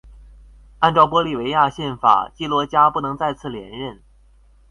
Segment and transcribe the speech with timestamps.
[0.79, 4.01] 按照玻利维亚宪法基罗加不能再次连任。